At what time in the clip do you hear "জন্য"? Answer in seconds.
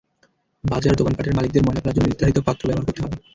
1.95-2.07